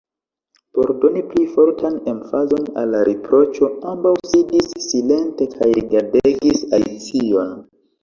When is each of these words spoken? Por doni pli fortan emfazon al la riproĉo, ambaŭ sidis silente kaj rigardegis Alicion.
Por 0.77 0.91
doni 1.03 1.21
pli 1.33 1.43
fortan 1.57 1.99
emfazon 2.13 2.65
al 2.83 2.91
la 2.95 3.03
riproĉo, 3.11 3.71
ambaŭ 3.93 4.17
sidis 4.33 4.75
silente 4.89 5.53
kaj 5.57 5.73
rigardegis 5.81 6.69
Alicion. 6.83 7.59